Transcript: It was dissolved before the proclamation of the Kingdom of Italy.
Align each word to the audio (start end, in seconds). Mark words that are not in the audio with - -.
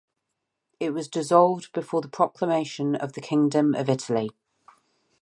It 0.79 0.95
was 0.95 1.07
dissolved 1.07 1.71
before 1.73 2.01
the 2.01 2.07
proclamation 2.09 2.95
of 2.95 3.13
the 3.13 3.21
Kingdom 3.21 3.75
of 3.75 3.87
Italy. 3.87 4.31